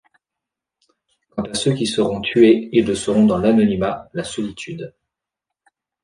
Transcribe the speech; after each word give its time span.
Quant 1.29 1.43
à 1.43 1.53
ceux 1.53 1.75
qui 1.75 1.85
seront 1.85 2.21
tués, 2.21 2.69
ils 2.73 2.87
le 2.87 2.95
seront 2.95 3.27
dans 3.27 3.37
l'anonymat, 3.37 4.09
la 4.15 4.23
solitude. 4.23 4.95